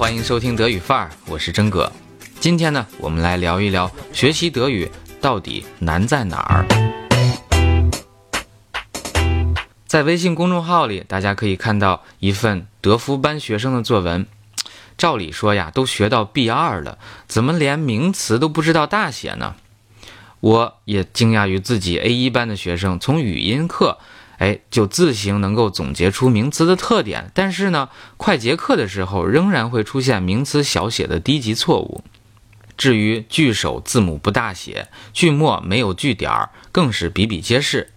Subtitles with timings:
[0.00, 1.92] 欢迎收听德语范儿，我是真哥。
[2.40, 4.90] 今天呢，我们来聊一聊学习德语
[5.20, 6.66] 到底难在哪儿。
[9.86, 14.26] 在微信公众号里，大家可以看到一份德福班学生的作文。
[14.96, 16.96] 照理说呀，都学到 B 二了，
[17.26, 19.56] 怎么连名词都不知道大写呢？
[20.40, 23.98] 我也惊讶于自己 A 一班的学生，从语音课。
[24.40, 32.02] 哎，就自行能够总结出名词的特点，但是呢，快结课的时候仍然会出现名词小写的低级错误。
[32.78, 37.92] 至于句首字母不大写，句末没有句点儿，更是比比皆是。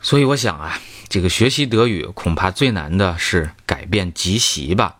[0.00, 4.98] 所以我想啊，这个学习德语恐怕最难的是改变习习吧。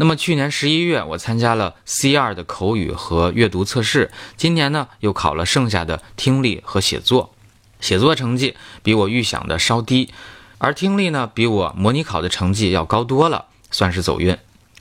[0.00, 4.10] 那么去年十一月，我参加了 C 二的口语和阅读测试。
[4.34, 7.34] 今年呢，又考了剩下的听力和写作。
[7.80, 10.10] 写作成绩比我预想的稍低，
[10.56, 14.38] 而听力呢，比我模拟考的成绩要高多了，算是走运。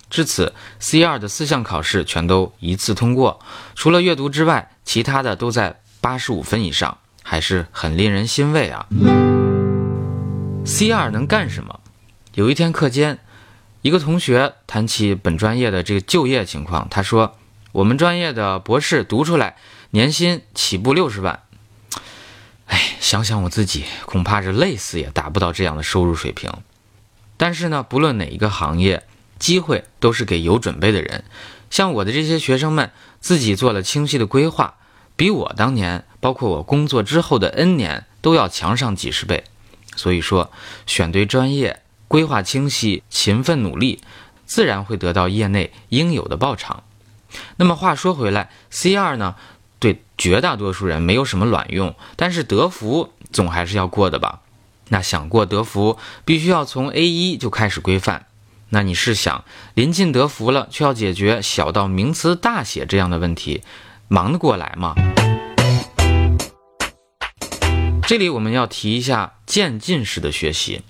[0.10, 3.42] 至此，C 二的四项考试全都一次通过，
[3.76, 8.88] 除了阅读之外，其他的都在八十五分以上，还是很令人欣慰啊。
[10.64, 11.82] C 二能干什么？
[12.36, 13.20] 有一天课间。
[13.82, 17.38] 一个同学谈起本专业的这个就业情况，他说
[17.72, 19.56] ：“我们专业的博士读出来，
[19.92, 21.44] 年薪起步六十万。”
[22.68, 26.52] 哎，想想我自己，恐怕是累死也达不到这样的收入水平。
[27.38, 29.04] 但是呢，不论哪一个行业，
[29.40, 31.24] 机会都是给有准备的人。
[31.70, 34.76] 像我的这些学生们，自己做了清晰的规划，
[35.16, 39.46] 比我当年，包括我工作之后的 N 年，都要强上几十倍。
[39.96, 40.52] 所以说，
[40.86, 41.82] 选对专业。
[42.10, 44.02] 规划清晰，勤奋努力，
[44.46, 46.84] 自然会得到业内应有的报偿。
[47.56, 49.36] 那么话说回来，C 二呢，
[49.78, 54.42] 对绝大多数人没有什么卵用，但是德福总还是要过的吧？
[54.88, 58.26] 那想过德福，必须要从 A 一就开始规范。
[58.70, 63.62] 那你是想临近德福了，却要解决小到名词大写这样的问题，
[64.08, 64.96] 忙得过来吗？
[68.08, 70.82] 这里我们要提一下渐进式的学习。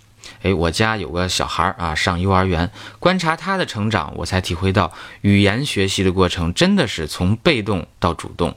[0.41, 4.91] 哎，我家有个小孩儿啊，上幼儿园，观察他的成长，我才体会到
[5.21, 8.55] 语言学习的过程真的是从被动到主动。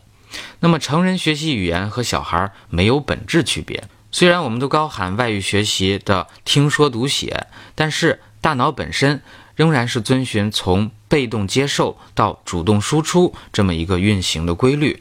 [0.61, 3.85] 那么成人学习语言和小孩儿没有本质区别。
[4.11, 9.23] 虽然我们都高喊外语学习的听说读写，但是大脑本身
[9.57, 14.99] 仍然是遵循从被动接受到主动输出这么一个运行的规律。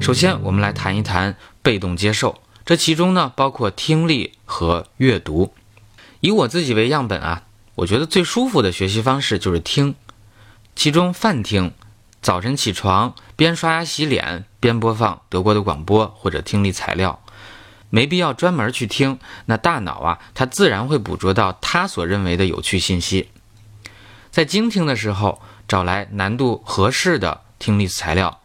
[0.00, 2.40] 首先，我们来谈一谈被动接受。
[2.64, 5.52] 这其中呢，包括听力和阅读。
[6.20, 7.44] 以我自己为样本啊，
[7.74, 9.94] 我觉得最舒服的学习方式就是听。
[10.76, 11.72] 其中泛听，
[12.22, 17.22] 早晨起床边刷牙洗脸边播放德国的广播或者听力材料，
[17.88, 19.18] 没必要专门去听。
[19.46, 23.30] 那大脑啊，它自然会捕捉到它所认为的有趣信息。
[24.30, 28.40] 在精听的时候，找来难度合适的听力材料，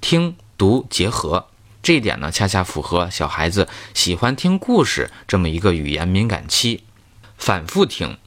[0.00, 1.48] 听读结合。
[1.86, 6.82] 这一点呢，恰恰符合小孩子喜欢听故事这么一个语言敏感期。
[7.38, 8.18] 反复听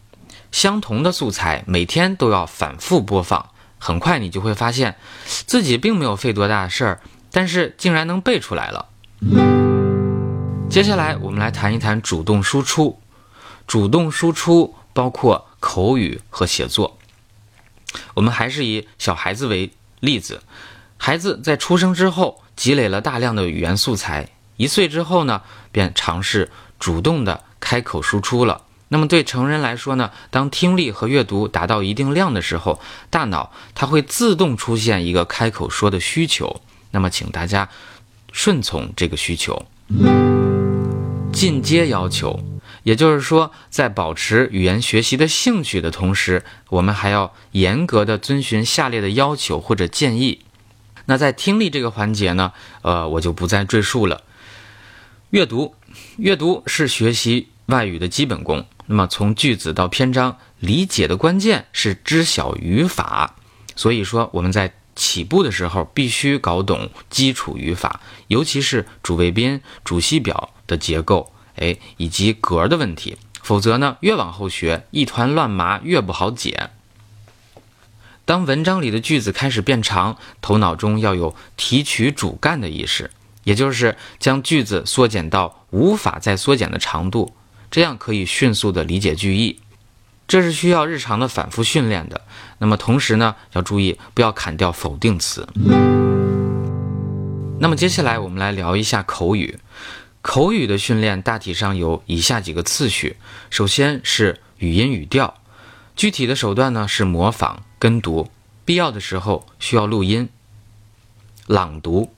[0.49, 7.01] 相同的素材，每天都要反复播放，很快你就会发现自己并没有费多大事儿，
[7.33, 8.87] 但是竟然能背出来了。
[10.69, 13.01] 接下来我们来谈一谈主动输出。
[13.67, 16.97] 主动输出包括口语和写作。
[18.13, 20.41] 我们还是以小孩子为例子，
[20.99, 22.43] 孩子在出生之后。
[22.59, 28.63] 积累了大量的语言素材，一岁之后呢，便尝试主动的开口输出了。
[28.89, 36.59] 那么对成人来说呢，当听力和阅读达到一定量的时候，大脑它会自动出现一个开口说的需求。
[36.91, 37.69] 那么请大家
[38.33, 39.65] 顺从这个需求。
[41.31, 42.41] 进阶要求，
[42.83, 50.41] 也就是说，在保持语言学习的兴趣的同时，我们还要严格的遵循下列的要求或者建议。
[51.09, 52.53] 那在听力这个环节呢，
[52.83, 54.21] 呃，我就不再赘述了。
[55.31, 55.73] 阅读，
[56.17, 58.63] 阅读是学习外语的基本功。
[58.85, 63.35] 那么从句子到篇章，理解的关键是知晓语法。
[63.75, 73.17] 所以说，我们在起步的时候必须搞懂基础语法，尤其是主谓宾、主系表的结构，哎，以及格的问题。
[73.41, 76.69] 否则呢，越往后学，一团乱麻，越不好解。
[78.29, 83.09] 当文章里的句子开始变长，头脑中要有提取主干的意识，
[83.43, 87.33] 也就是将句子缩减到无法再缩减的长度，
[87.71, 89.59] 这样可以迅速的理解句意。
[90.27, 92.21] 这是需要日常的反复训练的。
[92.59, 95.47] 那么同时呢，要注意不要砍掉否定词。
[97.59, 99.57] 那么接下来我们来聊一下口语。
[100.21, 103.17] 口语的训练大体上有以下几个次序：
[103.49, 105.33] 首先是语音语调，
[105.99, 108.31] 具体的手段呢是模仿、跟读，
[108.63, 110.29] 必要的时候需要录音、
[111.45, 112.13] 朗读。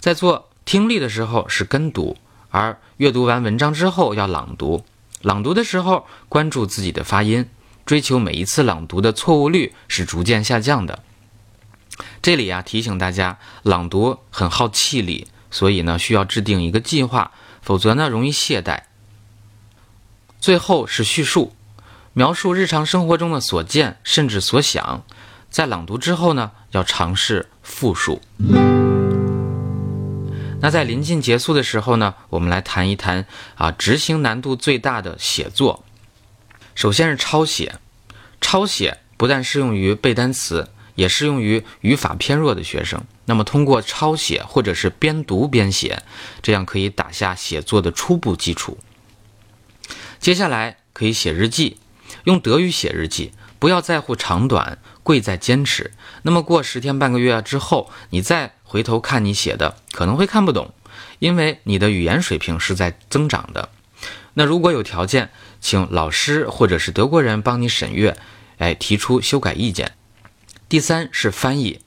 [0.00, 2.16] 在做听力的时候是跟读，
[2.50, 4.84] 而阅读完文章之后要朗读。
[5.22, 7.48] 朗读的时候关注自己的发音，
[7.86, 11.04] 追求每一次朗读的错误率是逐渐下降的。
[12.20, 15.28] 这里呀提醒大家，朗读很耗气力。
[15.52, 17.30] 所以呢，需要制定一个计划，
[17.62, 18.82] 否则呢容易懈怠。
[20.40, 21.54] 最后是叙述，
[22.16, 25.04] 描述日常生活中的所见甚至所想。
[25.50, 28.22] 在朗读之后呢，要尝试复述。
[30.60, 33.26] 那在临近结束的时候呢，我们来谈一谈
[33.56, 35.84] 啊，执行难度最大的写作。
[36.76, 37.80] 首先是抄写，
[38.40, 40.70] 抄写不但适用于背单词。
[40.94, 43.02] 也适用于语法偏弱的学生。
[43.24, 46.04] 那么，通过抄写或者是边读边写，
[46.40, 48.78] 这样可以打下写作的初步基础。
[50.20, 51.78] 接下来可以写日记，
[52.22, 55.92] 用德语写日记，不要在乎长短，贵在坚持。
[56.22, 60.72] 那么过十天半个月之后，你再回头看你写的，可能会看不懂，
[61.18, 63.68] 因为你的语言水平是在增长的。
[64.34, 65.30] 那如果有条件，
[65.60, 68.16] 请老师或者是德国人帮你审阅，
[68.58, 69.92] 哎，提出修改意见。
[70.68, 71.80] 第三是翻译，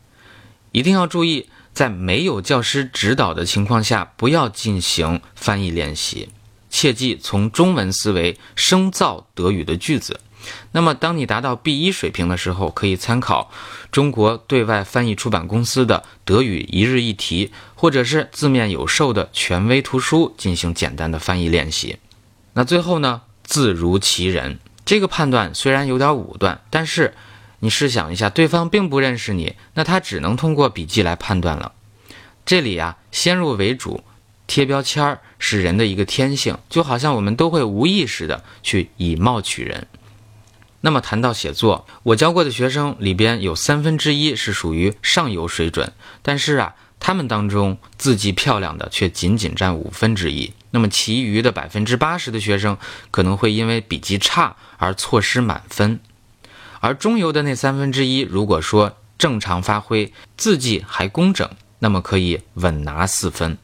[0.71, 6.29] 一定要注意，在没有教师指导的情况下，不要进行翻译练习，
[6.77, 10.19] 切记从中文思维生造德语的句子。
[10.73, 13.49] 那么，当你达到 B 一水平的时候，可以参考
[13.91, 21.97] 中国对外翻译出版公司的《德语一日一题》，或者是字面有售的权威图书进行简单的翻译练习。
[22.53, 27.15] 那最后呢，字如其人，这个判断虽然有点武断，但是。
[27.59, 31.71] 你试想一下，对方并不认识你，那他只能通过笔记来判断了。
[32.45, 34.03] 这里呀，先入为主，
[34.45, 39.87] 贴标签儿是人的一个天性，就好像我们都会无意识的去以貌取人。
[40.81, 45.91] 那么谈到写作，我教过的学生里边有三分之一是属于上游水准，
[46.21, 50.53] 但是啊，他们当中字迹漂亮的却仅仅占五分之一。
[50.71, 52.77] 那么其余的百分之八十的学生
[53.09, 55.99] 可能会因为笔记差而错失满分。
[56.79, 61.49] 而中游的那三分之一，如果说正常发挥，字迹还工整，
[61.79, 63.57] 那么可以稳拿四分。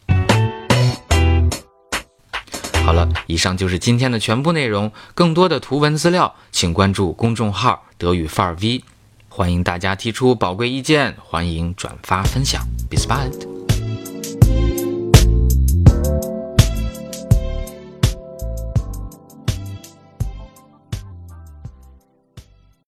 [2.86, 4.92] 好了，以上就是今天的全部内容。
[5.16, 8.84] 更多的图文资料，请关注公众号“德语范儿 V”。
[9.30, 12.62] 欢迎大家提出宝贵意见，欢迎转发分享。
[12.92, 13.53] Bis bald。